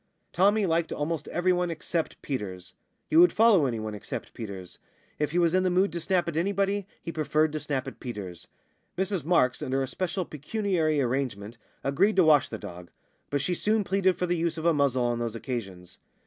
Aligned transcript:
Tommy 0.33 0.65
liked 0.65 0.91
almost 0.91 1.27
everyone 1.27 1.69
except 1.69 2.19
Peters. 2.23 2.73
He 3.07 3.15
would 3.17 3.31
follow 3.31 3.67
anyone 3.67 3.93
except 3.93 4.33
Peters. 4.33 4.79
If 5.19 5.29
he 5.29 5.37
was 5.37 5.53
in 5.53 5.61
the 5.61 5.69
mood 5.69 5.91
to 5.93 6.01
snap 6.01 6.27
at 6.27 6.35
anybody, 6.35 6.87
he 7.03 7.11
preferred 7.11 7.51
to 7.51 7.59
snap 7.59 7.87
at 7.87 7.99
Peters. 7.99 8.47
Mrs 8.97 9.23
Marks 9.23 9.61
(under 9.61 9.83
a 9.83 9.87
special 9.87 10.25
pecuniary 10.25 10.99
arrangement) 10.99 11.59
agreed 11.83 12.15
to 12.15 12.23
wash 12.23 12.49
the 12.49 12.57
dog. 12.57 12.89
But 13.29 13.41
she 13.41 13.53
soon 13.53 13.83
pleaded 13.83 14.17
for 14.17 14.25
the 14.25 14.35
use 14.35 14.57
of 14.57 14.65
a 14.65 14.73
muzzle 14.73 15.03
on 15.05 15.19
those 15.19 15.35
occasions. 15.35 15.99